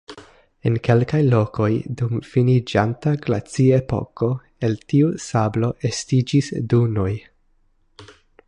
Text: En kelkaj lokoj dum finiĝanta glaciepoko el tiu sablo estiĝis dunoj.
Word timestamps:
En 0.69 0.77
kelkaj 0.85 1.19
lokoj 1.33 1.67
dum 1.99 2.23
finiĝanta 2.29 3.13
glaciepoko 3.27 4.31
el 4.69 4.75
tiu 4.93 5.13
sablo 5.27 5.73
estiĝis 5.91 6.53
dunoj. 6.75 7.11